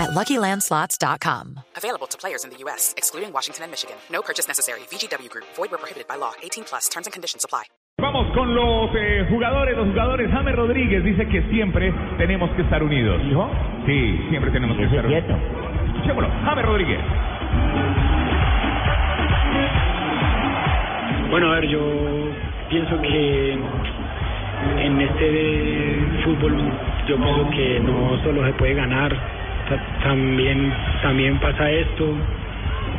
at 0.00 0.10
LuckyLandSlots.com. 0.16 1.60
Available 1.76 2.08
to 2.08 2.16
players 2.16 2.44
in 2.44 2.50
the 2.50 2.56
U.S., 2.64 2.94
excluding 2.96 3.32
Washington 3.32 3.64
and 3.64 3.70
Michigan. 3.70 3.96
No 4.10 4.22
purchase 4.22 4.48
necessary. 4.48 4.80
VGW 4.88 5.28
Group. 5.28 5.44
Void 5.56 5.70
where 5.70 5.78
prohibited 5.78 6.08
by 6.08 6.16
law. 6.16 6.32
18 6.42 6.64
plus. 6.64 6.88
Terms 6.88 7.06
and 7.06 7.12
conditions 7.12 7.44
apply. 7.44 7.64
Vamos 8.00 8.32
con 8.34 8.54
los 8.54 8.90
eh, 8.96 9.26
jugadores, 9.28 9.76
los 9.76 9.88
jugadores. 9.88 10.30
James 10.32 10.56
Rodríguez 10.56 11.04
dice 11.04 11.28
que 11.28 11.42
siempre 11.50 11.92
tenemos 12.16 12.48
que 12.56 12.62
estar 12.62 12.82
unidos. 12.82 13.20
Sí, 13.84 14.26
siempre 14.30 14.50
tenemos 14.50 14.76
que 14.78 14.84
estar 14.84 15.04
unidos. 15.04 15.24
quieto. 15.24 15.38
Escuchémoslo. 15.92 16.30
James 16.44 16.64
Rodríguez. 16.64 17.00
Bueno, 21.30 21.52
a 21.52 21.54
ver, 21.60 21.68
yo 21.68 21.80
pienso 22.70 23.00
que 23.02 23.52
en 23.52 25.00
este 25.00 26.22
fútbol 26.24 26.56
yo 27.06 27.16
pienso 27.16 27.50
que 27.50 27.80
no 27.80 28.22
solo 28.24 28.46
se 28.46 28.52
puede 28.54 28.74
ganar, 28.74 29.14
también 30.02 30.72
también 31.02 31.38
pasa 31.38 31.70
esto. 31.70 32.04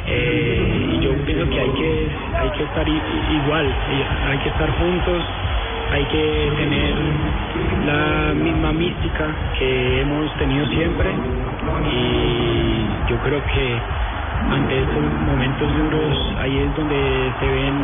eh, 0.08 0.98
y 0.98 1.04
yo 1.04 1.14
pienso 1.26 1.50
que 1.50 1.60
hay 1.60 1.70
que 1.70 2.08
hay 2.42 2.50
que 2.52 2.64
estar 2.64 2.88
igual, 2.88 3.68
hay 4.30 4.38
que 4.40 4.50
estar 4.50 4.70
juntos, 4.80 5.24
hay 5.94 6.04
que 6.06 6.52
tener 6.58 6.96
la 7.86 8.34
misma 8.34 8.72
mística 8.74 9.26
que 9.58 10.02
hemos 10.02 10.34
tenido 10.38 10.66
siempre 10.68 11.10
y 11.92 13.10
yo 13.10 13.18
creo 13.18 13.42
que 13.46 13.78
ante 14.52 14.82
estos 14.82 15.04
momentos 15.28 15.68
duros 15.78 16.18
ahí 16.40 16.58
es 16.58 16.76
donde 16.76 17.32
se 17.40 17.48
ven 17.48 17.76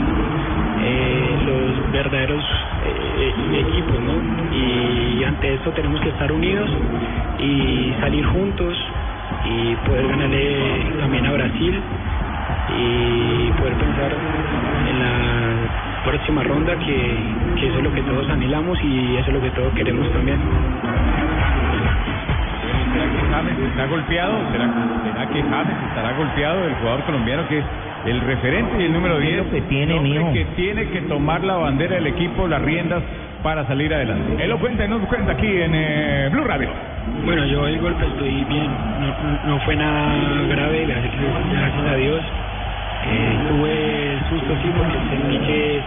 eh, 0.84 1.38
los 1.45 1.92
verdaderos 1.92 2.44
equipos, 3.60 4.00
¿no? 4.02 4.14
Y 4.56 5.24
ante 5.24 5.56
eso 5.56 5.72
tenemos 5.72 6.02
que 6.02 6.10
estar 6.10 6.32
unidos 6.32 6.70
y 7.40 7.94
salir 8.00 8.26
juntos 8.26 8.78
y 9.46 9.76
poder 9.88 10.08
ganarle 10.08 10.58
también 11.00 11.26
a 11.26 11.32
Brasil 11.32 11.82
y 12.78 13.52
poder 13.60 13.74
pensar 13.74 14.12
en 14.90 15.00
la 15.00 16.04
próxima 16.06 16.44
ronda 16.44 16.76
que, 16.80 17.66
eso 17.68 17.78
es 17.78 17.84
lo 17.84 17.94
que 17.94 18.02
todos 18.04 18.30
anhelamos 18.30 18.78
y 18.84 19.18
eso 19.18 19.28
es 19.28 19.34
lo 19.34 19.42
que 19.42 19.50
todos 19.52 19.74
queremos 19.74 20.12
también. 20.12 20.40
¿Será 22.94 23.06
que 23.12 23.20
James 23.30 23.70
está 23.70 23.86
golpeado? 23.86 24.34
¿Será, 24.52 24.74
será 25.04 25.30
que 25.30 25.42
James 25.42 25.68
estará 25.90 26.14
golpeado? 26.14 26.66
El 26.66 26.76
jugador 26.76 27.04
colombiano 27.04 27.48
que 27.48 27.64
el 28.06 28.22
referente 28.22 28.81
y 28.81 28.86
el 28.86 28.94
número 28.94 29.20
10. 29.20 29.38
lo 29.38 29.52
que 29.52 29.62
tiene, 29.62 30.00
mijo. 30.00 30.34
que 30.34 30.45
tiene 30.56 30.90
que 30.90 31.02
tomar 31.02 31.44
la 31.44 31.56
bandera 31.56 31.95
del 31.95 32.08
equipo, 32.08 32.48
las 32.48 32.62
riendas 32.62 33.03
para 33.44 33.66
salir 33.67 33.94
adelante. 33.94 34.44
Él 34.44 34.50
lo 34.50 34.59
cuenta 34.59 34.86
y 34.86 34.88
nos 34.88 35.02
cuenta 35.08 35.34
aquí 35.34 35.48
en 35.48 35.72
eh, 35.73 36.30
Blue 36.31 36.44
Radio. 36.44 36.70
Bueno, 37.25 37.45
yo 37.45 37.68
el 37.68 37.80
golpe 37.80 38.06
estoy 38.06 38.44
bien, 38.45 38.68
no, 39.00 39.50
no 39.52 39.59
fue 39.62 39.75
nada 39.75 40.14
grave, 40.50 40.86
gracias, 40.86 41.14
gracias 41.52 41.88
a 41.88 41.95
Dios. 41.95 42.22
Eh, 43.09 43.38
tuve 43.50 44.20
susto 44.30 44.53
sí 44.62 44.70
porque 44.75 44.98
sentí 45.09 45.38
que 45.45 45.81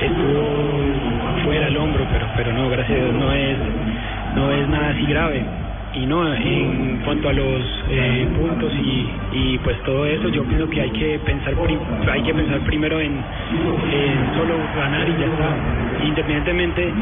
estuvo 0.00 1.44
fuera 1.44 1.68
el 1.68 1.76
hombro, 1.76 2.04
pero 2.10 2.26
pero 2.36 2.52
no, 2.52 2.68
gracias 2.70 2.98
a 2.98 3.02
Dios 3.04 3.14
no 3.14 3.32
es 3.32 3.58
no 4.34 4.50
es 4.50 4.68
nada 4.68 4.88
así 4.90 5.06
grave. 5.06 5.44
Y 5.94 6.06
no, 6.06 6.26
en 6.34 7.02
cuanto 7.04 7.28
a 7.28 7.32
los 7.34 7.60
eh, 7.90 8.26
puntos 8.38 8.72
y, 8.72 9.06
y 9.32 9.58
pues 9.58 9.76
todo 9.82 10.06
eso, 10.06 10.28
yo 10.30 10.42
pienso 10.44 10.68
que 10.70 10.80
hay 10.80 10.90
que 10.90 11.18
pensar 11.18 11.54
hay 12.10 12.22
que 12.22 12.32
pensar 12.34 12.60
primero 12.60 12.98
en, 13.00 13.22
solo 14.34 14.54
ganar 14.74 15.06
y 15.08 15.20
ya 15.20 15.26
está. 15.26 16.04
Independientemente 16.06 16.92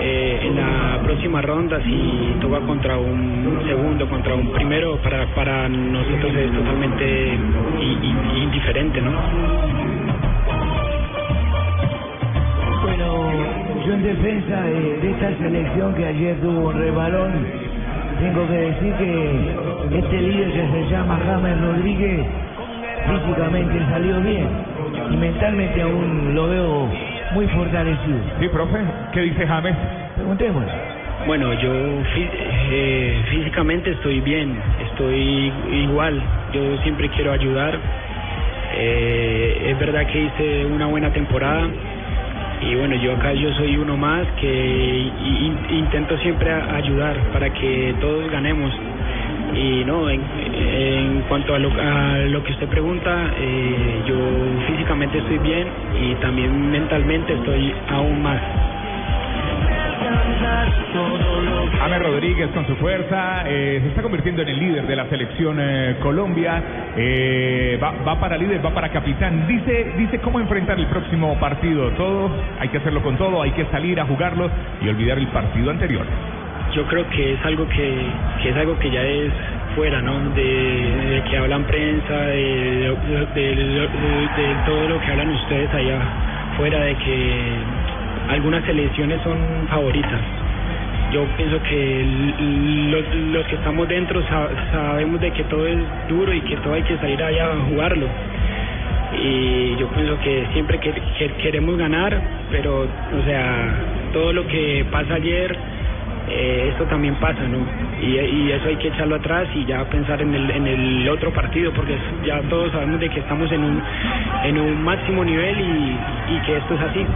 eh, 0.00 0.40
en 0.44 0.56
la 0.56 1.00
próxima 1.04 1.42
ronda 1.42 1.78
si 1.82 2.36
toca 2.40 2.60
contra 2.60 2.96
un 2.96 3.60
segundo, 3.66 4.08
contra 4.08 4.34
un 4.34 4.50
primero, 4.52 4.96
para 5.02 5.26
para 5.34 5.68
nosotros 5.68 6.32
es 6.36 6.52
totalmente 6.52 7.38
indiferente, 8.42 9.00
¿no? 9.02 9.10
Bueno, 12.82 13.30
yo 13.86 13.92
en 13.92 14.02
defensa 14.02 14.62
de, 14.62 14.98
de 15.00 15.10
esta 15.10 15.36
selección 15.38 15.94
que 15.94 16.06
ayer 16.06 16.40
tuvo 16.40 16.68
un 16.68 16.78
rebalón, 16.78 17.65
tengo 18.20 18.46
que 18.48 18.54
decir 18.56 18.92
que 18.94 19.98
este 19.98 20.20
líder 20.20 20.52
que 20.52 20.68
se 20.72 20.90
llama 20.90 21.18
James 21.26 21.60
Rodríguez 21.60 22.26
físicamente 23.08 23.78
salió 23.90 24.20
bien 24.20 24.48
y 25.10 25.16
mentalmente 25.16 25.82
aún 25.82 26.34
lo 26.34 26.48
veo 26.48 26.88
muy 27.32 27.46
fortalecido. 27.48 28.18
Sí, 28.40 28.48
profe. 28.48 28.78
¿Qué 29.12 29.20
dice 29.22 29.46
James? 29.46 29.74
Preguntémosle. 30.16 30.72
Bueno, 31.26 31.52
yo 31.54 31.70
fí- 32.14 32.30
eh, 32.70 33.22
físicamente 33.30 33.90
estoy 33.92 34.20
bien, 34.20 34.56
estoy 34.90 35.52
igual, 35.72 36.20
yo 36.52 36.76
siempre 36.82 37.08
quiero 37.10 37.32
ayudar. 37.32 37.78
Eh, 38.78 39.68
es 39.70 39.78
verdad 39.78 40.06
que 40.06 40.20
hice 40.22 40.66
una 40.66 40.86
buena 40.86 41.10
temporada 41.10 41.68
y 42.60 42.74
bueno, 42.76 42.96
yo 42.96 43.12
acá 43.12 43.32
yo 43.34 43.52
soy 43.54 43.76
uno 43.76 43.96
más 43.96 44.26
que 44.40 45.12
in- 45.20 45.66
intento 45.70 46.16
siempre 46.18 46.50
ayudar 46.52 47.16
para 47.32 47.50
que 47.50 47.94
todos 48.00 48.30
ganemos. 48.30 48.72
Y 49.54 49.84
no, 49.84 50.10
en, 50.10 50.22
en 50.54 51.22
cuanto 51.28 51.54
a 51.54 51.58
lo, 51.58 51.70
a 51.80 52.18
lo 52.28 52.42
que 52.42 52.52
usted 52.52 52.68
pregunta, 52.68 53.30
eh, 53.38 54.02
yo 54.06 54.16
físicamente 54.68 55.18
estoy 55.18 55.38
bien 55.38 55.70
y 56.00 56.14
también 56.16 56.70
mentalmente 56.70 57.34
estoy 57.34 57.74
aún 57.88 58.22
más. 58.22 58.40
James 61.78 62.02
Rodríguez 62.02 62.48
con 62.52 62.66
su 62.66 62.74
fuerza 62.76 63.44
eh, 63.46 63.78
se 63.82 63.88
está 63.88 64.02
convirtiendo 64.02 64.42
en 64.42 64.48
el 64.48 64.58
líder 64.58 64.86
de 64.86 64.96
la 64.96 65.06
selección 65.06 65.58
eh, 65.60 65.96
Colombia. 66.02 66.62
Eh, 66.96 67.78
va, 67.82 68.18
para 68.18 68.36
líder, 68.36 68.64
va 68.64 68.70
para 68.70 68.88
capitán. 68.88 69.46
Dice, 69.46 69.92
dice 69.96 70.18
cómo 70.20 70.40
enfrentar 70.40 70.78
el 70.78 70.86
próximo 70.86 71.34
partido. 71.38 71.90
Todo, 71.92 72.30
hay 72.58 72.68
que 72.68 72.78
hacerlo 72.78 73.02
con 73.02 73.16
todo, 73.16 73.42
hay 73.42 73.52
que 73.52 73.64
salir 73.66 74.00
a 74.00 74.04
jugarlo 74.06 74.50
y 74.82 74.88
olvidar 74.88 75.18
el 75.18 75.26
partido 75.28 75.70
anterior. 75.70 76.04
yo 76.74 76.84
creo 76.86 77.08
que 77.10 77.34
es 77.34 77.44
algo 77.44 77.66
que, 77.68 77.94
que 78.42 78.48
es 78.50 78.56
algo 78.56 78.78
que 78.78 78.90
ya 78.90 79.02
es 79.02 79.32
fuera, 79.76 80.02
¿no? 80.02 80.18
De, 80.34 80.42
de 80.42 81.22
que 81.30 81.36
hablan 81.38 81.62
prensa, 81.64 82.14
de- 82.14 82.96
de- 83.34 83.54
de 83.54 84.54
todo 84.66 84.88
lo 84.88 85.00
que 85.00 85.10
hablan 85.12 85.30
ustedes 85.30 85.72
allá 85.72 85.98
fuera, 86.56 86.78
de 86.80 86.94
que 86.96 87.30
algunas 88.30 88.64
selecciones 88.64 89.20
son 89.22 89.38
favoritas. 89.68 90.20
Yo 91.16 91.24
pienso 91.34 91.58
que 91.62 92.04
los, 92.90 93.14
los 93.32 93.46
que 93.46 93.54
estamos 93.54 93.88
dentro 93.88 94.22
sa- 94.24 94.50
sabemos 94.70 95.18
de 95.18 95.30
que 95.30 95.44
todo 95.44 95.66
es 95.66 95.78
duro 96.10 96.30
y 96.34 96.42
que 96.42 96.56
todo 96.58 96.74
hay 96.74 96.82
que 96.82 96.98
salir 96.98 97.22
allá 97.22 97.52
a 97.54 97.56
jugarlo. 97.70 98.06
Y 99.18 99.76
yo 99.76 99.86
pienso 99.88 100.18
que 100.20 100.46
siempre 100.52 100.78
que, 100.78 100.92
que 101.18 101.28
queremos 101.40 101.78
ganar, 101.78 102.20
pero, 102.50 102.82
o 102.82 103.22
sea, 103.24 103.74
todo 104.12 104.34
lo 104.34 104.46
que 104.46 104.84
pasa 104.92 105.14
ayer, 105.14 105.56
eh, 106.28 106.66
esto 106.72 106.84
también 106.84 107.14
pasa, 107.14 107.48
¿no? 107.48 107.60
Y, 108.02 108.50
eso 108.50 108.68
hay 108.68 108.76
que 108.76 108.88
echarlo 108.88 109.14
atrás 109.14 109.48
y 109.54 109.64
ya 109.64 109.86
pensar 109.86 110.20
en 110.20 110.34
el, 110.34 110.50
en 110.50 110.66
el 110.66 111.08
otro 111.08 111.32
partido, 111.32 111.72
porque 111.72 111.96
ya 112.26 112.42
todos 112.42 112.72
sabemos 112.72 113.00
de 113.00 113.08
que 113.08 113.20
estamos 113.20 113.50
en 113.52 113.64
un, 113.64 113.82
en 114.44 114.58
un 114.58 114.84
máximo 114.84 115.24
nivel 115.24 115.58
y 116.28 116.38
que 116.44 116.58
esto 116.58 116.74
es 116.74 116.80
así. 116.82 117.06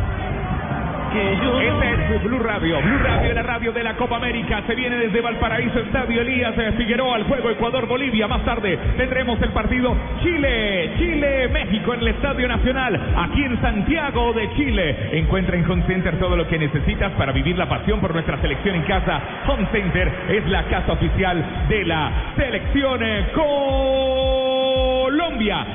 Este 1.12 2.14
es 2.14 2.22
Blue 2.22 2.38
Radio, 2.38 2.80
Blue 2.80 2.98
Radio, 2.98 3.34
la 3.34 3.42
radio 3.42 3.72
de 3.72 3.82
la 3.82 3.96
Copa 3.96 4.16
América. 4.16 4.62
Se 4.64 4.76
viene 4.76 4.96
desde 4.96 5.20
Valparaíso, 5.20 5.80
Estadio 5.80 6.20
Elías 6.20 6.54
eh, 6.56 6.72
Figueroa, 6.76 7.16
al 7.16 7.24
juego 7.24 7.50
Ecuador-Bolivia. 7.50 8.28
Más 8.28 8.44
tarde 8.44 8.78
tendremos 8.96 9.42
el 9.42 9.50
partido 9.50 9.96
Chile, 10.22 10.92
Chile-México 10.98 11.94
en 11.94 12.00
el 12.00 12.08
Estadio 12.08 12.46
Nacional, 12.46 13.14
aquí 13.16 13.42
en 13.42 13.60
Santiago 13.60 14.32
de 14.34 14.54
Chile. 14.54 15.18
Encuentra 15.18 15.56
en 15.56 15.68
Home 15.68 15.82
Center 15.88 16.16
todo 16.20 16.36
lo 16.36 16.46
que 16.46 16.58
necesitas 16.58 17.10
para 17.12 17.32
vivir 17.32 17.58
la 17.58 17.68
pasión 17.68 18.00
por 18.00 18.14
nuestra 18.14 18.40
selección 18.40 18.76
en 18.76 18.82
casa. 18.82 19.20
Home 19.48 19.66
Center 19.72 20.12
es 20.28 20.46
la 20.46 20.62
casa 20.68 20.92
oficial 20.92 21.66
de 21.68 21.84
la 21.86 22.34
selección 22.36 23.02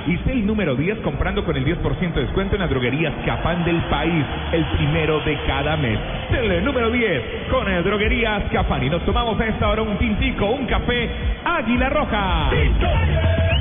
Y 0.08 0.18
sé 0.18 0.34
el 0.34 0.46
número 0.46 0.76
10 0.76 1.00
comprando 1.00 1.44
con 1.44 1.56
el 1.56 1.66
10% 1.66 2.14
de 2.14 2.22
descuento 2.22 2.56
en 2.56 2.62
las 2.62 2.70
droguerías 2.70 3.14
Capán 3.26 3.64
del 3.66 3.82
país, 3.86 4.24
el 4.52 4.64
primero 4.78 5.20
de 5.22 5.38
cada 5.48 5.76
mes. 5.78 5.98
El 6.32 6.64
número 6.64 6.92
10 6.92 7.24
con 7.50 7.68
el 7.68 7.84
droguerías 7.84 8.44
Capán. 8.52 8.84
Y 8.84 8.90
nos 8.90 9.04
tomamos 9.06 9.40
a 9.40 9.48
esta 9.48 9.70
hora 9.70 9.82
un 9.82 9.98
tintico, 9.98 10.46
un 10.46 10.68
café 10.68 11.10
Águila 11.44 11.90
Roja. 11.90 12.50
Vuela 12.52 13.55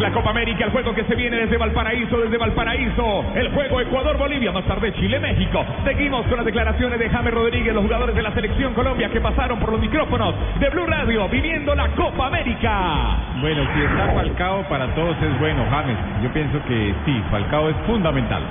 la 0.00 0.10
Copa 0.10 0.30
América, 0.30 0.64
el 0.64 0.72
juego 0.72 0.92
que 0.92 1.04
se 1.04 1.14
viene 1.14 1.36
desde 1.36 1.56
Valparaíso, 1.56 2.18
desde 2.18 2.36
Valparaíso, 2.36 3.24
el 3.36 3.50
juego 3.50 3.80
Ecuador-Bolivia, 3.80 4.50
más 4.50 4.64
tarde 4.64 4.92
Chile-México. 4.94 5.64
Seguimos 5.84 6.26
con 6.26 6.38
las 6.38 6.44
declaraciones 6.44 6.98
de 6.98 7.08
James 7.08 7.32
Rodríguez, 7.32 7.72
los 7.72 7.84
jugadores 7.84 8.16
de 8.16 8.22
la 8.22 8.32
selección 8.32 8.74
Colombia 8.74 9.08
que 9.10 9.20
pasaron 9.20 9.60
por 9.60 9.70
los 9.70 9.80
micrófonos 9.80 10.34
de 10.58 10.68
Blue 10.70 10.86
Radio, 10.86 11.28
viviendo 11.28 11.72
la 11.76 11.88
Copa 11.90 12.26
América. 12.26 13.16
Bueno, 13.40 13.62
si 13.72 13.82
está 13.82 14.12
Falcao 14.12 14.62
para 14.68 14.92
todos 14.94 15.16
es 15.22 15.38
bueno, 15.38 15.64
James. 15.70 15.96
Yo 16.24 16.32
pienso 16.32 16.58
que 16.66 16.92
sí, 17.04 17.22
Falcao 17.30 17.68
es 17.68 17.76
fundamental. 17.86 18.42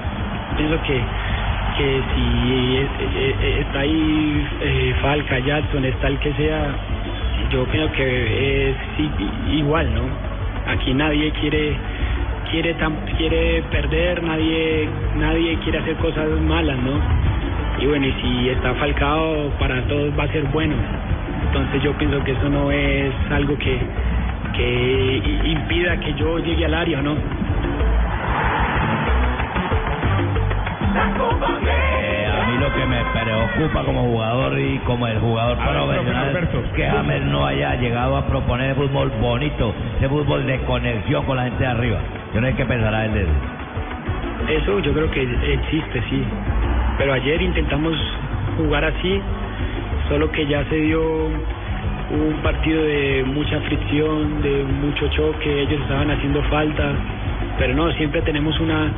Pienso 0.55 0.81
que 0.83 1.01
que 1.77 2.01
si 2.13 2.77
eh, 2.77 2.87
eh, 2.99 3.57
está 3.61 3.79
ahí 3.79 4.47
eh, 4.61 4.95
Falca, 5.01 5.39
Jackson, 5.39 5.85
está 5.85 6.07
el 6.07 6.19
que 6.19 6.33
sea, 6.33 6.75
yo 7.51 7.65
creo 7.65 7.91
que 7.91 8.69
es 8.69 8.75
igual, 9.49 9.93
¿no? 9.93 10.28
Aquí 10.69 10.93
nadie 10.93 11.31
quiere 11.39 11.75
quiere 12.51 12.73
tam- 12.77 12.97
quiere 13.17 13.61
perder, 13.71 14.23
nadie 14.23 14.87
nadie 15.15 15.57
quiere 15.63 15.79
hacer 15.79 15.95
cosas 15.97 16.27
malas, 16.47 16.77
¿no? 16.77 16.99
Y 17.81 17.85
bueno, 17.87 18.05
y 18.07 18.11
si 18.21 18.49
está 18.49 18.73
Falcao 18.75 19.49
para 19.59 19.81
todos 19.87 20.11
va 20.17 20.23
a 20.23 20.27
ser 20.27 20.43
bueno. 20.45 20.75
Entonces 21.47 21.81
yo 21.83 21.93
pienso 21.93 22.23
que 22.23 22.31
eso 22.33 22.49
no 22.49 22.71
es 22.71 23.13
algo 23.31 23.57
que 23.57 23.79
que 24.55 25.21
i- 25.23 25.51
impida 25.51 25.97
que 25.99 26.13
yo 26.15 26.39
llegue 26.39 26.65
al 26.65 26.73
área, 26.73 27.01
¿no? 27.01 27.15
Eh, 32.01 32.27
a 32.27 32.45
mí 32.47 32.57
lo 32.57 32.73
que 32.73 32.85
me 32.85 33.03
preocupa 33.05 33.83
como 33.83 34.01
jugador 34.03 34.59
y 34.59 34.77
como 34.79 35.07
el 35.07 35.19
jugador 35.19 35.57
A 35.59 35.71
profesional 35.71 36.35
es 36.35 36.71
que 36.73 36.83
James 36.85 37.21
no 37.25 37.45
haya 37.45 37.75
llegado 37.75 38.17
a 38.17 38.25
proponer 38.27 38.75
fútbol 38.75 39.09
bonito, 39.21 39.73
ese 39.99 40.09
fútbol 40.09 40.45
de 40.45 40.59
conexión 40.61 41.25
con 41.25 41.37
la 41.37 41.43
gente 41.43 41.63
de 41.63 41.69
arriba. 41.69 41.99
Yo 42.33 42.41
no 42.41 42.47
sé 42.47 42.55
qué 42.55 42.65
pensará 42.65 43.05
él 43.05 43.13
de 43.13 43.21
eso. 43.23 44.61
Eso 44.61 44.79
yo 44.79 44.93
creo 44.93 45.11
que 45.11 45.23
existe, 45.53 46.01
sí. 46.09 46.23
Pero 46.97 47.13
ayer 47.13 47.41
intentamos 47.41 47.97
jugar 48.57 48.85
así, 48.85 49.21
solo 50.07 50.31
que 50.31 50.47
ya 50.47 50.63
se 50.65 50.75
dio 50.75 51.01
un 51.01 52.39
partido 52.41 52.83
de 52.83 53.23
mucha 53.27 53.59
fricción, 53.61 54.41
de 54.41 54.63
mucho 54.63 55.07
choque, 55.09 55.61
ellos 55.61 55.79
estaban 55.81 56.09
haciendo 56.09 56.41
falta, 56.43 56.93
pero 57.57 57.73
no, 57.75 57.91
siempre 57.93 58.21
tenemos 58.21 58.59
una 58.59 58.91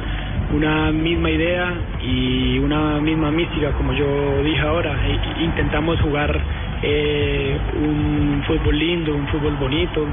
una 0.54 0.92
misma 0.92 1.30
idea 1.30 1.74
y 2.04 2.60
una 2.60 3.00
misma 3.00 3.32
mística, 3.32 3.72
como 3.72 3.94
yo 3.94 4.42
dije 4.44 4.60
ahora. 4.62 4.94
I- 5.08 5.44
Intentamos 5.46 6.00
jugar 6.02 6.38
eh, 6.84 7.58
un 7.80 8.44
fútbol 8.46 8.78
lindo, 8.78 9.16
un 9.16 9.28
fútbol 9.28 9.56
bonito, 9.56 10.06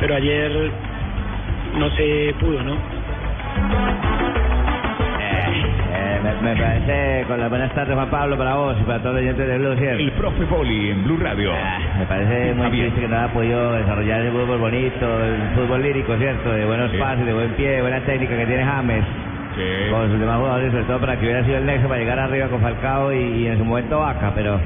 pero 0.00 0.14
ayer 0.14 0.70
no 1.78 1.90
se 1.90 2.34
pudo, 2.40 2.62
¿no? 2.62 2.74
Eh, 5.20 6.20
me, 6.22 6.54
me 6.54 6.60
parece, 6.60 7.24
con 7.26 7.40
las 7.40 7.50
buenas 7.50 7.72
tardes 7.74 7.94
Juan 7.94 8.10
Pablo 8.10 8.36
para 8.36 8.54
vos 8.54 8.76
y 8.80 8.84
para 8.84 8.98
todos 9.00 9.14
los 9.16 9.22
oyentes 9.22 9.46
de 9.48 9.58
Blue, 9.58 9.74
¿cierto? 9.76 9.98
El 9.98 10.12
profe 10.12 10.44
Boli 10.44 10.90
en 10.90 11.04
Blue 11.04 11.18
Radio. 11.18 11.52
Ah, 11.54 11.78
me 11.98 12.06
parece 12.06 12.54
muy 12.54 12.64
Javier. 12.64 12.82
triste 12.86 13.00
que 13.02 13.08
no 13.08 13.16
haya 13.18 13.32
podido 13.32 13.72
desarrollar 13.72 14.20
el 14.22 14.32
fútbol 14.32 14.58
bonito, 14.58 15.24
el 15.24 15.40
fútbol 15.54 15.82
lírico, 15.82 16.16
¿cierto? 16.16 16.50
De 16.52 16.64
buenos 16.66 16.90
Sí. 16.92 16.98
pases, 16.98 17.26
de 17.26 17.32
buen 17.32 17.50
pie, 17.52 17.68
de 17.70 17.82
buena 17.82 18.00
técnica 18.00 18.36
que 18.36 18.46
tiene 18.46 18.64
James. 18.64 19.04
Sí. 19.56 19.90
con 19.90 20.08
sus 20.08 20.20
demás 20.20 20.36
jugadores, 20.36 20.70
sobre 20.70 20.84
todo 20.84 21.00
para 21.00 21.16
que 21.16 21.24
hubiera 21.26 21.42
sido 21.44 21.56
el 21.58 21.66
nexo 21.66 21.88
para 21.88 21.98
llegar 21.98 22.16
arriba 22.20 22.46
con 22.46 22.60
Falcao 22.60 23.12
y, 23.12 23.16
y 23.18 23.46
en 23.48 23.58
su 23.58 23.64
momento 23.64 23.98
Vaca, 23.98 24.30
pero 24.32 24.60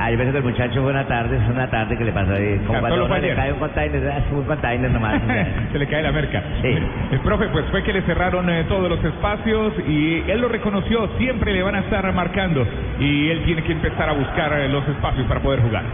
ah, 0.00 0.10
yo 0.10 0.16
pienso 0.16 0.32
que 0.32 0.38
el 0.38 0.44
muchacho 0.44 0.82
fue 0.82 0.90
una 0.90 1.06
tarde, 1.06 1.36
es 1.36 1.48
una 1.48 1.70
tarde 1.70 1.96
que 1.96 2.04
le 2.04 2.12
pasó 2.12 2.32
ahí, 2.32 2.58
como 2.66 2.80
cuando 2.80 3.04
uno 3.04 3.18
le 3.18 3.34
cae 3.34 3.52
un 3.52 3.58
container, 3.58 4.22
un 4.32 4.44
container 4.44 4.90
nomás. 4.90 5.20
Se 5.72 5.78
le 5.78 5.86
cae 5.86 6.02
la 6.02 6.12
merca. 6.12 6.42
Sí. 6.62 6.78
El 7.12 7.20
profe, 7.20 7.48
pues 7.48 7.64
fue 7.70 7.82
que 7.82 7.92
le 7.92 8.02
cerraron 8.02 8.48
eh, 8.50 8.64
todos 8.68 8.88
los 8.88 9.02
espacios 9.04 9.74
y 9.86 10.24
él 10.28 10.40
lo 10.40 10.48
reconoció, 10.48 11.08
siempre 11.18 11.52
le 11.52 11.62
van 11.62 11.74
a 11.74 11.80
estar 11.80 12.12
marcando 12.14 12.66
y 12.98 13.28
él 13.28 13.42
tiene 13.44 13.62
que 13.62 13.72
empezar 13.72 14.08
a 14.08 14.12
buscar 14.12 14.52
eh, 14.58 14.68
los 14.68 14.86
espacios 14.88 15.26
para 15.26 15.40
poder 15.40 15.60
jugar. 15.60 15.84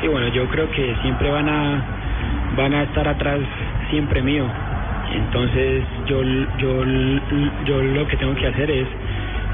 Sí, 0.00 0.08
bueno, 0.08 0.28
yo 0.28 0.46
creo 0.48 0.70
que 0.70 0.94
siempre 1.02 1.30
van 1.30 1.48
a 1.48 1.82
van 2.56 2.74
a 2.74 2.82
estar 2.82 3.06
atrás 3.06 3.40
siempre 3.90 4.22
mío. 4.22 4.44
Entonces 5.14 5.84
yo 6.06 6.22
yo 6.58 6.84
yo 7.64 7.82
lo 7.82 8.06
que 8.06 8.16
tengo 8.16 8.34
que 8.34 8.46
hacer 8.46 8.70
es, 8.70 8.86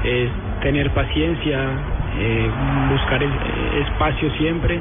es 0.03 0.29
tener 0.61 0.89
paciencia, 0.91 1.59
eh, 2.19 2.49
buscar 2.91 3.21
es- 3.23 3.87
espacio 3.87 4.29
siempre 4.37 4.79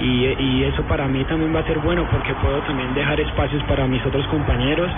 y, 0.00 0.24
y 0.38 0.64
eso 0.64 0.82
para 0.84 1.06
mí 1.06 1.22
también 1.24 1.54
va 1.54 1.60
a 1.60 1.64
ser 1.64 1.78
bueno 1.78 2.04
porque 2.10 2.32
puedo 2.34 2.58
también 2.60 2.92
dejar 2.94 3.18
espacios 3.20 3.62
para 3.64 3.86
mis 3.86 4.04
otros 4.06 4.26
compañeros 4.28 4.90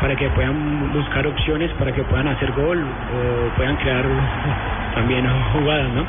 para 0.00 0.14
que 0.14 0.28
puedan 0.30 0.92
buscar 0.92 1.26
opciones 1.26 1.70
para 1.78 1.90
que 1.92 2.02
puedan 2.04 2.28
hacer 2.28 2.52
gol 2.52 2.78
o 2.84 3.56
puedan 3.56 3.76
crear 3.76 4.04
también 4.94 5.26
jugadas, 5.52 5.88
¿no? 5.94 6.04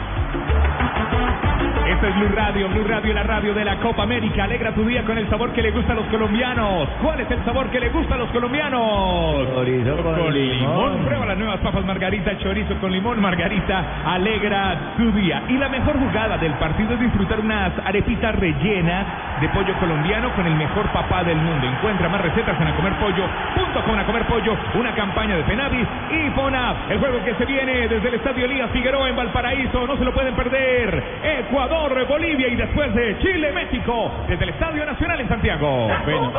Esto 1.87 2.05
es 2.07 2.15
Blue 2.15 2.29
Radio, 2.35 2.67
Blue 2.69 2.83
Radio, 2.87 3.13
la 3.13 3.23
radio 3.23 3.53
de 3.53 3.63
la 3.65 3.77
Copa 3.77 4.03
América. 4.03 4.43
Alegra 4.43 4.71
tu 4.73 4.83
día 4.83 5.03
con 5.03 5.17
el 5.17 5.27
sabor 5.29 5.51
que 5.53 5.61
le 5.61 5.71
gusta 5.71 5.93
a 5.93 5.95
los 5.95 6.05
colombianos. 6.07 6.87
¿Cuál 7.01 7.21
es 7.21 7.31
el 7.31 7.43
sabor 7.45 7.67
que 7.71 7.79
le 7.79 7.89
gusta 7.89 8.15
a 8.15 8.17
los 8.17 8.29
colombianos? 8.29 9.47
Chorizo 9.55 9.95
con 10.03 10.33
limón. 10.33 11.05
Las 11.37 11.45
nuevas 11.45 11.61
papas 11.61 11.85
Margarita, 11.85 12.35
chorizo 12.39 12.73
con 12.81 12.91
limón. 12.91 13.21
Margarita 13.21 14.01
alegra 14.07 14.95
tu 14.97 15.11
día. 15.11 15.43
Y 15.47 15.53
la 15.59 15.69
mejor 15.69 15.99
jugada 15.99 16.35
del 16.39 16.53
partido 16.53 16.95
es 16.95 16.99
disfrutar 16.99 17.39
unas 17.39 17.73
arepitas 17.85 18.33
rellenas 18.33 19.05
de 19.39 19.47
pollo 19.49 19.71
colombiano 19.79 20.33
con 20.33 20.47
el 20.47 20.55
mejor 20.55 20.87
papá 20.87 21.23
del 21.23 21.37
mundo. 21.37 21.67
Encuentra 21.67 22.09
más 22.09 22.21
recetas 22.21 22.59
en 22.59 22.67
acomerpollo.com. 22.69 23.99
A 23.99 24.03
comer 24.05 24.25
pollo, 24.25 24.57
una 24.73 24.95
campaña 24.95 25.37
de 25.37 25.43
Penavis 25.43 25.87
y 26.09 26.29
Fonap. 26.31 26.89
El 26.89 26.97
juego 26.97 27.23
que 27.23 27.35
se 27.35 27.45
viene 27.45 27.87
desde 27.87 28.07
el 28.07 28.15
Estadio 28.15 28.45
Elías 28.45 28.71
Figueroa 28.71 29.07
en 29.07 29.15
Valparaíso. 29.15 29.85
No 29.85 29.95
se 29.95 30.05
lo 30.05 30.13
pueden 30.13 30.33
perder. 30.33 31.03
Ecuador, 31.23 32.07
Bolivia 32.07 32.47
y 32.47 32.55
después 32.55 32.95
de 32.95 33.15
Chile, 33.19 33.51
México. 33.51 34.11
Desde 34.27 34.43
el 34.43 34.49
Estadio 34.49 34.85
Nacional 34.87 35.21
en 35.21 35.27
Santiago. 35.27 35.87
Bueno, 36.03 36.33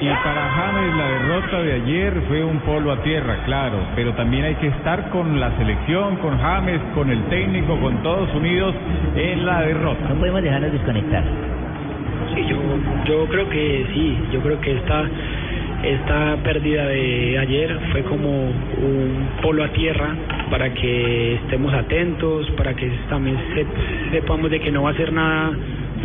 y 0.00 0.08
para 0.08 0.50
James 0.50 0.96
la 0.96 1.06
derrota 1.06 1.62
de 1.62 1.72
ayer 1.74 2.22
fue 2.28 2.42
un 2.42 2.60
polo 2.60 2.92
a 2.92 3.02
tierra, 3.02 3.42
claro, 3.44 3.78
pero 3.94 4.05
también 4.12 4.44
hay 4.44 4.54
que 4.56 4.68
estar 4.68 5.10
con 5.10 5.38
la 5.40 5.56
selección, 5.56 6.16
con 6.16 6.38
James, 6.38 6.80
con 6.94 7.10
el 7.10 7.22
técnico, 7.24 7.76
con 7.80 8.02
todos 8.02 8.28
unidos 8.34 8.74
en 9.16 9.44
la 9.46 9.62
derrota. 9.62 10.08
No 10.08 10.14
podemos 10.16 10.42
dejarnos 10.42 10.72
desconectar. 10.72 11.24
Sí, 12.34 12.44
yo, 12.48 12.56
yo 13.06 13.26
creo 13.26 13.48
que 13.48 13.86
sí, 13.94 14.16
yo 14.32 14.40
creo 14.40 14.60
que 14.60 14.72
esta, 14.76 15.04
esta 15.82 16.36
pérdida 16.42 16.86
de 16.86 17.38
ayer 17.38 17.78
fue 17.92 18.02
como 18.02 18.28
un 18.28 19.28
polo 19.42 19.64
a 19.64 19.68
tierra 19.68 20.08
para 20.50 20.72
que 20.74 21.34
estemos 21.34 21.72
atentos, 21.74 22.48
para 22.56 22.74
que 22.74 22.90
también 23.08 23.36
se- 23.54 23.66
sepamos 24.12 24.50
de 24.50 24.60
que 24.60 24.70
no 24.70 24.82
va 24.82 24.90
a 24.90 24.94
ser 24.94 25.12
nada 25.12 25.52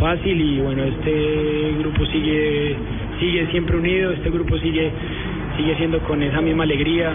fácil 0.00 0.40
y 0.40 0.60
bueno, 0.60 0.82
este 0.84 1.74
grupo 1.78 2.04
sigue, 2.06 2.76
sigue 3.20 3.46
siempre 3.50 3.76
unido, 3.76 4.10
este 4.12 4.30
grupo 4.30 4.56
sigue, 4.58 4.90
sigue 5.56 5.76
siendo 5.76 6.00
con 6.00 6.22
esa 6.22 6.40
misma 6.40 6.64
alegría 6.64 7.12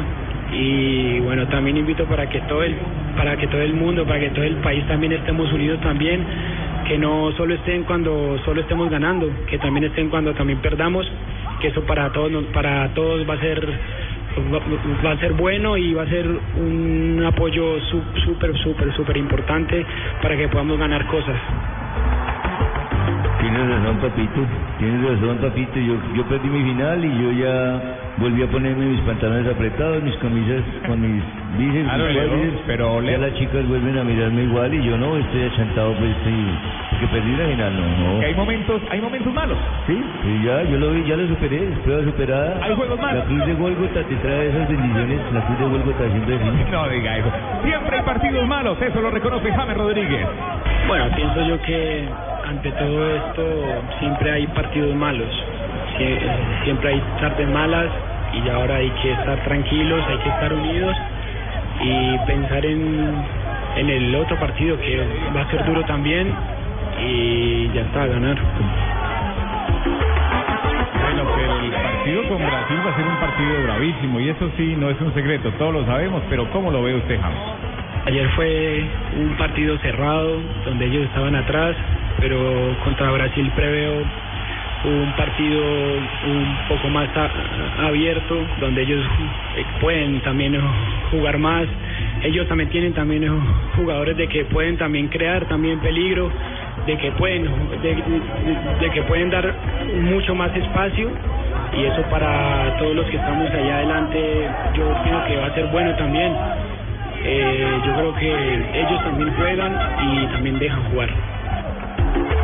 y 0.53 1.19
bueno, 1.19 1.47
también 1.47 1.77
invito 1.77 2.05
para 2.05 2.29
que 2.29 2.39
todo 2.41 2.63
el, 2.63 2.75
para 3.17 3.35
que 3.37 3.47
todo 3.47 3.61
el 3.61 3.73
mundo, 3.73 4.05
para 4.05 4.19
que 4.19 4.29
todo 4.29 4.45
el 4.45 4.55
país 4.57 4.85
también 4.87 5.11
estemos 5.11 5.51
unidos 5.51 5.79
también 5.81 6.25
que 6.87 6.97
no 6.97 7.31
solo 7.33 7.53
estén 7.53 7.83
cuando 7.83 8.39
solo 8.45 8.61
estemos 8.61 8.89
ganando, 8.89 9.29
que 9.47 9.57
también 9.57 9.83
estén 9.85 10.09
cuando 10.09 10.33
también 10.33 10.59
perdamos, 10.59 11.05
que 11.59 11.67
eso 11.67 11.81
para 11.81 12.11
todos 12.11 12.31
para 12.53 12.87
todos 12.93 13.29
va 13.29 13.33
a 13.33 13.39
ser 13.39 13.67
va, 15.05 15.11
a 15.11 15.17
ser 15.17 15.33
bueno 15.33 15.75
y 15.75 15.93
va 15.93 16.03
a 16.03 16.07
ser 16.07 16.25
un 16.27 17.23
apoyo 17.25 17.77
súper 18.25 18.55
súper 18.57 18.93
súper 18.93 19.17
importante 19.17 19.85
para 20.21 20.37
que 20.37 20.47
podamos 20.47 20.79
ganar 20.79 21.05
cosas. 21.07 21.35
Tienes 23.41 23.69
razón, 23.69 23.97
papito. 23.97 24.41
Tienes 24.79 25.09
razón, 25.09 25.37
papito. 25.37 25.79
Yo, 25.79 25.95
yo 26.15 26.23
perdí 26.27 26.47
mi 26.47 26.63
final 26.71 27.03
y 27.03 27.23
yo 27.23 27.31
ya 27.31 28.06
volví 28.17 28.41
a 28.43 28.47
ponerme 28.47 28.85
mis 28.85 29.01
pantalones 29.01 29.47
apretados, 29.47 30.01
mis 30.03 30.15
camisas 30.17 30.63
con 30.87 30.99
mis 31.01 31.23
bíceps, 31.57 31.85
Claro, 31.93 32.05
mis 32.37 32.53
pero 32.65 33.01
ya 33.03 33.17
las 33.17 33.33
chicas 33.35 33.67
vuelven 33.67 33.97
a 33.97 34.03
mirarme 34.03 34.43
igual 34.43 34.73
y 34.73 34.83
yo 34.83 34.97
no, 34.97 35.17
estoy 35.17 35.43
achantado, 35.43 35.93
pues 35.93 36.09
estoy... 36.17 36.33
Porque 36.91 37.07
perdí 37.13 37.31
la 37.37 37.45
final, 37.45 37.73
no, 37.77 38.19
Que 38.19 38.25
hay 38.25 38.33
momentos, 38.35 38.81
hay 38.89 39.01
momentos 39.01 39.33
malos. 39.33 39.57
Sí, 39.85 40.03
sí, 40.23 40.41
ya, 40.45 40.63
yo 40.63 40.77
lo 40.79 40.91
vi, 40.91 41.03
ya 41.07 41.15
lo 41.15 41.27
superé, 41.27 41.59
prueba 41.83 42.03
superada. 42.03 42.59
Hay 42.63 42.73
juegos 42.75 42.99
malos. 42.99 43.19
La 43.19 43.25
cruz 43.25 43.45
de 43.45 43.53
Golgota 43.53 44.01
te 44.03 44.15
trae 44.15 44.49
esas 44.49 44.67
bendiciones, 44.67 45.19
la 45.31 45.41
cruz 45.45 45.59
de 45.59 45.65
Golgota 45.65 46.09
siempre 46.11 46.35
así. 46.35 46.45
No 46.71 46.89
diga 46.89 47.17
eso. 47.17 47.27
Siempre 47.63 47.97
hay 47.97 48.03
partidos 48.03 48.47
malos, 48.47 48.81
eso 48.81 48.99
lo 49.01 49.11
reconoce 49.11 49.51
James 49.51 49.77
Rodríguez. 49.77 50.25
Bueno, 50.87 51.05
pienso 51.15 51.41
yo 51.47 51.61
que 51.61 52.07
ante 52.47 52.71
todo 52.71 53.15
esto 53.15 53.43
siempre 53.99 54.31
hay 54.31 54.47
partidos 54.47 54.95
malos, 54.95 55.27
Sie- 55.99 56.19
siempre 56.63 56.89
hay 56.93 57.01
tardes 57.19 57.47
malas 57.49 57.87
y 58.43 58.49
ahora 58.49 58.75
hay 58.75 58.89
que 59.01 59.11
estar 59.11 59.43
tranquilos, 59.43 60.03
hay 60.07 60.17
que 60.17 60.29
estar 60.29 60.53
unidos 60.53 60.95
y 61.81 62.17
pensar 62.25 62.65
en, 62.65 63.13
en 63.77 63.89
el 63.89 64.15
otro 64.15 64.37
partido 64.37 64.79
que 64.79 65.01
va 65.35 65.41
a 65.41 65.51
ser 65.51 65.65
duro 65.65 65.83
también 65.85 66.33
y 67.03 67.69
ya 67.73 67.81
está, 67.81 68.03
a 68.03 68.07
ganar. 68.07 68.37
Bueno, 71.01 71.35
que 71.35 71.65
el 71.65 71.71
partido 71.71 71.97
partido 72.07 72.27
con 72.29 72.37
Brasil 72.37 72.77
va 72.85 72.91
a 72.91 72.95
ser 72.95 73.05
un 73.05 73.19
partido 73.19 73.63
bravísimo 73.63 74.19
y 74.19 74.29
eso 74.29 74.51
sí, 74.57 74.75
no 74.77 74.89
es 74.89 75.01
un 75.01 75.13
secreto, 75.13 75.51
todos 75.57 75.73
lo 75.73 75.85
sabemos, 75.85 76.21
pero 76.29 76.49
¿cómo 76.51 76.71
lo 76.71 76.83
ve 76.83 76.95
usted, 76.95 77.19
James? 77.19 77.39
Ayer 78.05 78.29
fue 78.29 78.85
un 79.19 79.35
partido 79.37 79.77
cerrado 79.79 80.39
donde 80.63 80.85
ellos 80.85 81.03
estaban 81.03 81.35
atrás, 81.35 81.75
pero 82.19 82.37
contra 82.85 83.11
Brasil 83.11 83.51
preveo 83.55 84.03
un 84.87 85.11
partido 85.17 85.61
un 85.61 86.57
poco 86.69 86.87
más 86.89 87.07
abierto 87.79 88.35
donde 88.59 88.81
ellos 88.83 89.05
pueden 89.81 90.19
también 90.21 90.57
jugar 91.11 91.37
más. 91.37 91.65
Ellos 92.23 92.47
también 92.47 92.69
tienen 92.69 92.93
también 92.93 93.23
jugadores 93.75 94.17
de 94.17 94.27
que 94.27 94.45
pueden 94.45 94.77
también 94.77 95.07
crear 95.09 95.45
también 95.45 95.79
peligro, 95.79 96.31
de 96.85 96.97
que 96.97 97.11
pueden 97.11 97.43
de, 97.81 97.95
de- 98.79 98.89
que 98.91 99.01
pueden 99.03 99.29
dar 99.29 99.53
mucho 100.03 100.33
más 100.33 100.55
espacio 100.55 101.09
y 101.77 101.83
eso 101.83 102.01
para 102.09 102.75
todos 102.79 102.95
los 102.95 103.05
que 103.07 103.17
estamos 103.17 103.49
allá 103.51 103.77
adelante 103.77 104.47
yo 104.73 104.83
pienso 105.03 105.25
que 105.27 105.35
va 105.37 105.45
a 105.47 105.53
ser 105.53 105.65
bueno 105.67 105.91
también. 105.95 106.31
Eh, 107.23 107.67
yo 107.85 107.93
creo 107.93 108.15
que 108.15 108.79
ellos 108.79 109.03
también 109.03 109.33
juegan 109.35 109.73
y 110.01 110.25
también 110.27 110.59
dejan 110.59 110.83
jugar. 110.91 111.09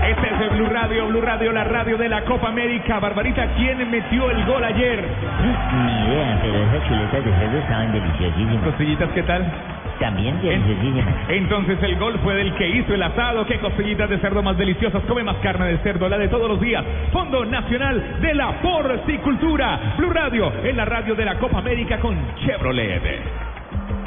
Este 0.06 0.28
es 0.28 0.42
el 0.42 0.50
Blue 0.50 0.68
Radio, 0.68 1.08
Blue 1.08 1.22
Radio, 1.22 1.54
la 1.54 1.64
radio 1.64 1.98
de 1.98 2.10
la 2.10 2.26
Copa 2.26 2.50
América. 2.50 3.00
Barbarita, 3.00 3.48
¿quién 3.56 3.90
metió 3.90 4.30
el 4.32 4.46
gol 4.46 4.62
ayer? 4.62 5.02
Ni 5.02 6.12
idea, 6.12 6.40
pero 6.42 6.64
esas 6.64 6.88
chuletas 6.90 7.24
de 7.24 7.32
cerdo 7.32 7.58
estaban 7.58 7.94
deliciosísimas. 7.94 8.64
Costillitas, 8.66 9.10
¿qué 9.12 9.24
tal? 9.24 9.46
También 10.00 10.42
deliciosísimas. 10.42 11.16
Entonces 11.30 11.82
el 11.84 11.96
gol 11.96 12.20
fue 12.22 12.36
del 12.36 12.54
que 12.56 12.68
hizo 12.68 12.94
el 12.94 13.02
asado. 13.02 13.46
Qué 13.46 13.60
costillitas 13.60 14.10
de 14.10 14.18
cerdo 14.18 14.44
más 14.44 14.58
deliciosas. 14.58 15.02
Come 15.04 15.24
más 15.24 15.38
carne 15.38 15.68
de 15.68 15.78
cerdo, 15.78 16.10
la 16.10 16.18
de 16.18 16.28
todos 16.28 16.50
los 16.50 16.60
días. 16.60 16.84
Fondo 17.14 17.46
Nacional 17.46 18.20
de 18.20 18.34
la 18.34 18.62
Porcicultura. 18.62 19.96
Blue 19.98 20.12
Radio, 20.12 20.52
en 20.66 20.76
la 20.76 20.84
radio 20.84 21.16
de 21.16 21.24
la 21.24 21.36
Copa 21.36 21.60
América 21.60 21.98
con 22.00 22.18
Chevrolet. 22.46 23.43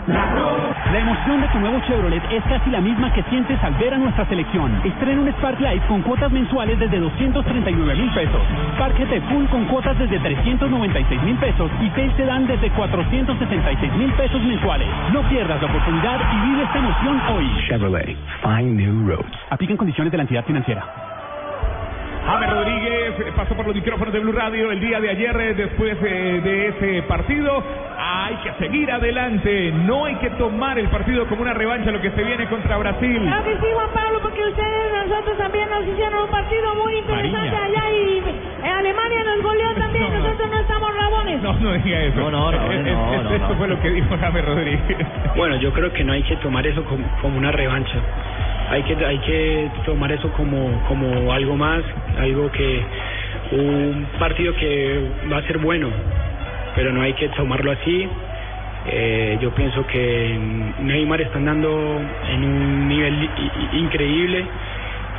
La 0.07 0.99
emoción 1.01 1.41
de 1.41 1.49
tu 1.49 1.59
nuevo 1.59 1.81
Chevrolet 1.81 2.23
es 2.31 2.43
casi 2.45 2.71
la 2.71 2.81
misma 2.81 3.13
que 3.13 3.25
sientes 3.25 3.63
al 3.65 3.75
ver 3.75 3.93
a 3.95 3.99
nuestra 3.99 4.25
selección. 4.27 4.81
Estrena 4.85 5.21
un 5.21 5.29
Spark 5.33 5.61
Light 5.61 5.85
con 5.87 6.03
cuotas 6.03 6.31
mensuales 6.31 6.79
desde 6.79 7.01
239 7.01 7.95
mil 7.97 8.11
pesos. 8.13 8.41
Spark 8.75 8.97
GT 8.97 9.21
Full 9.29 9.47
con 9.47 9.65
cuotas 9.65 9.99
desde 9.99 10.21
396 10.21 11.23
mil 11.23 11.37
pesos 11.39 11.71
y 11.81 11.91
Tail 11.91 12.13
Sedan 12.17 12.47
desde 12.47 12.71
466 12.71 13.93
mil 13.95 14.13
pesos 14.13 14.41
mensuales. 14.43 14.89
No 15.13 15.23
pierdas 15.29 15.61
la 15.61 15.69
oportunidad 15.69 16.21
y 16.33 16.51
vive 16.51 16.63
esta 16.63 16.79
emoción 16.79 17.21
hoy. 17.35 17.51
Chevrolet, 17.69 18.17
find 18.43 18.77
new 18.77 19.09
roads. 19.09 19.37
Aplican 19.51 19.77
condiciones 19.77 20.13
de 20.13 20.19
la 20.19 20.23
entidad 20.23 20.45
financiera. 20.45 20.85
James 22.27 22.51
Rodríguez 22.51 23.06
pasó 23.37 23.55
por 23.55 23.67
los 23.67 23.75
micrófonos 23.75 24.13
de 24.13 24.21
Blue 24.21 24.33
Radio 24.33 24.71
el 24.71 24.81
día 24.81 25.01
de 25.01 25.11
ayer 25.11 25.37
eh, 25.41 25.55
después 25.55 25.97
eh, 26.03 26.41
de 26.43 26.69
ese 26.69 27.03
partido. 27.03 27.63
Hay 27.99 28.37
que 28.37 28.53
seguir 28.65 28.91
adelante. 28.91 29.73
No 29.85 30.05
hay 30.05 30.15
que 30.17 30.31
tomar 30.31 30.79
el 30.79 30.89
partido 30.89 31.27
como 31.27 31.43
una 31.43 31.55
revancha 31.55 31.91
lo 31.91 32.01
que 32.01 32.11
se 32.11 32.23
viene 32.23 32.47
contra 32.49 32.77
Brasil. 32.79 33.21
Claro 33.23 33.45
que 33.45 33.55
sí, 33.57 33.67
Juan 33.75 33.89
Pablo, 33.95 34.19
porque 34.23 34.43
ustedes, 34.43 35.09
nosotros 35.09 35.37
también 35.39 35.69
nos 35.71 35.87
hicieron 35.87 36.25
un 36.25 36.31
partido 36.31 36.75
muy 36.77 36.97
interesante 36.99 37.39
Mariña. 37.57 37.65
allá 37.65 37.91
y 37.91 38.19
eh, 38.65 38.69
Alemania 38.71 39.25
nos 39.25 39.43
goleó 39.43 39.75
también, 39.79 40.13
No. 40.13 40.19
nosotros 40.21 40.51
no 40.51 40.61
estamos 40.61 40.97
rabones. 40.97 41.43
No, 41.43 41.53
no 41.55 41.73
diga 41.75 42.01
eso. 42.03 42.21
No, 42.21 42.31
no, 42.31 42.53
no, 42.53 42.73
Es- 42.73 42.85
no, 42.85 43.15
es- 43.15 43.23
no, 43.25 43.31
Esto 43.31 43.49
no. 43.49 43.55
fue 43.57 43.69
lo 43.69 43.81
que 43.81 43.91
dijo 43.91 44.17
James 44.21 44.45
Rodríguez. 44.45 44.97
Bueno, 45.37 45.57
yo 45.57 45.73
creo 45.73 45.93
que 45.93 46.05
no 46.05 46.13
hay 46.13 46.23
que 46.23 46.37
tomar 46.37 46.67
eso 46.67 46.83
como, 46.85 47.05
como 47.23 47.39
una 47.39 47.53
revancha. 47.53 47.99
Hay 48.69 48.83
que 48.83 48.97
hay 49.07 49.19
que 49.21 49.71
tomar 49.85 50.11
eso 50.11 50.29
como 50.33 50.83
como 50.89 51.33
algo 51.33 51.57
más, 51.57 51.83
algo 52.19 52.51
que 52.51 52.83
un 53.53 54.07
partido 54.19 54.55
que 54.55 55.01
va 55.31 55.39
a 55.39 55.43
ser 55.43 55.59
bueno, 55.59 55.89
pero 56.75 56.93
no 56.93 57.03
hay 57.03 57.13
que 57.15 57.29
tomarlo 57.31 57.71
así. 57.71 58.09
Eh, 58.89 59.39
yo 59.41 59.51
pienso 59.51 59.85
que 59.87 60.39
Neymar 60.79 61.21
está 61.21 61.39
andando 61.39 62.01
en 62.31 62.45
un 62.45 62.89
nivel 62.89 63.29
increíble 63.73 64.45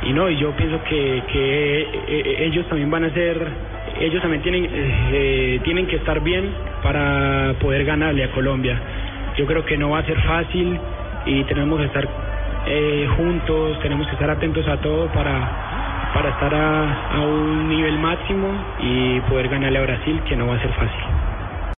y 0.02 0.12
no, 0.12 0.30
y 0.30 0.36
yo 0.36 0.52
pienso 0.52 0.82
que, 0.84 1.22
que 1.30 1.80
eh, 1.80 1.88
eh, 2.08 2.36
ellos 2.46 2.66
también 2.68 2.90
van 2.90 3.04
a 3.04 3.10
ser, 3.10 3.36
ellos 4.00 4.22
también 4.22 4.42
tienen 4.42 4.68
eh, 4.72 5.60
tienen 5.64 5.86
que 5.86 5.96
estar 5.96 6.20
bien 6.22 6.50
para 6.82 7.54
poder 7.60 7.84
ganarle 7.84 8.24
a 8.24 8.30
Colombia. 8.30 8.80
Yo 9.36 9.46
creo 9.46 9.64
que 9.64 9.76
no 9.76 9.90
va 9.90 9.98
a 9.98 10.04
ser 10.04 10.18
fácil 10.22 10.78
y 11.26 11.44
tenemos 11.44 11.78
que 11.80 11.86
estar 11.86 12.08
eh, 12.66 13.06
juntos, 13.16 13.78
tenemos 13.80 14.06
que 14.06 14.14
estar 14.14 14.30
atentos 14.30 14.66
a 14.68 14.76
todo 14.78 15.06
para, 15.08 15.67
para 16.18 16.30
estar 16.30 16.52
a, 16.52 17.20
un 17.20 17.68
nivel 17.68 17.96
máximo 18.00 18.52
y 18.80 19.20
poder 19.20 19.48
ganarle 19.48 19.78
a 19.78 19.82
Brasil, 19.82 20.20
que 20.28 20.34
no 20.34 20.48
va 20.48 20.56
a 20.56 20.60
ser 20.60 20.72
fácil. 20.72 21.17